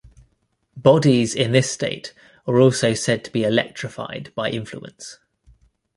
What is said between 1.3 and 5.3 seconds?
in this state are also said to be electrified by influence.